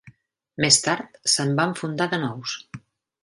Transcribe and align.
Més 0.63 0.79
tard 0.85 1.19
se'n 1.35 1.53
van 1.61 1.75
fundar 1.81 2.07
de 2.15 2.21
nous. 2.27 2.57